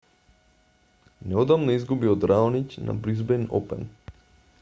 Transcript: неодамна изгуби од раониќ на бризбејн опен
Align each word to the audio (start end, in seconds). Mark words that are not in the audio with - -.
неодамна 1.33 1.75
изгуби 1.79 2.09
од 2.13 2.25
раониќ 2.31 2.65
на 2.87 2.97
бризбејн 3.05 3.45
опен 3.61 3.85